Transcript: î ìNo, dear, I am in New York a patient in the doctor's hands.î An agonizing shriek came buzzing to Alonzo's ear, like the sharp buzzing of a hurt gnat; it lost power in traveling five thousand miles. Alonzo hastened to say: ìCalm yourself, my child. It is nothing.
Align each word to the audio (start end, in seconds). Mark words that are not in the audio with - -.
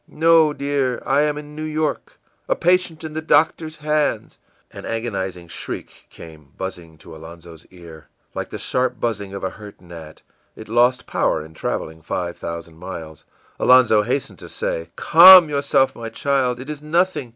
î 0.09 0.17
ìNo, 0.17 0.57
dear, 0.57 0.99
I 1.05 1.21
am 1.21 1.37
in 1.37 1.55
New 1.55 1.61
York 1.61 2.17
a 2.49 2.55
patient 2.55 3.03
in 3.03 3.13
the 3.13 3.21
doctor's 3.21 3.77
hands.î 3.77 4.39
An 4.75 4.83
agonizing 4.83 5.47
shriek 5.47 6.07
came 6.09 6.53
buzzing 6.57 6.97
to 6.97 7.15
Alonzo's 7.15 7.67
ear, 7.67 8.07
like 8.33 8.49
the 8.49 8.57
sharp 8.57 8.99
buzzing 8.99 9.35
of 9.35 9.43
a 9.43 9.51
hurt 9.51 9.79
gnat; 9.79 10.23
it 10.55 10.67
lost 10.67 11.05
power 11.05 11.45
in 11.45 11.53
traveling 11.53 12.01
five 12.01 12.35
thousand 12.35 12.79
miles. 12.79 13.25
Alonzo 13.59 14.01
hastened 14.01 14.39
to 14.39 14.49
say: 14.49 14.87
ìCalm 14.97 15.49
yourself, 15.49 15.95
my 15.95 16.09
child. 16.09 16.59
It 16.59 16.67
is 16.67 16.81
nothing. 16.81 17.29